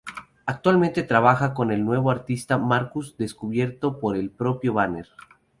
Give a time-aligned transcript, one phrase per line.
[0.47, 5.07] Actualmente trabaja con el nuevo artista Marcus, descubierto por el propio Banner.